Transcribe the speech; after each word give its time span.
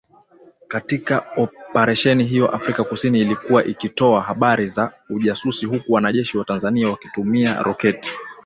Katika 0.67 1.25
Oparesheni 1.37 2.23
hiyo 2.23 2.49
Afrika 2.55 2.83
kusini 2.83 3.19
ilikuwa 3.21 3.65
ikitoa 3.65 4.21
habari 4.21 4.67
za 4.67 4.93
ujasusi 5.09 5.65
huku 5.65 5.93
wanajeshi 5.93 6.37
wa 6.37 6.45
Tanzania 6.45 6.89
wakitumia 6.89 7.63
roketi 7.63 8.13